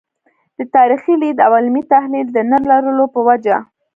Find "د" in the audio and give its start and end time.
0.57-0.59, 2.31-2.37